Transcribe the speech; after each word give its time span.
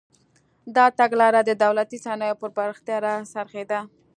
دا 0.75 0.85
تګلاره 0.99 1.41
د 1.45 1.51
دولتي 1.63 1.97
صنایعو 2.05 2.39
پر 2.41 2.49
پراختیا 2.57 2.97
راڅرخېده. 3.05 3.79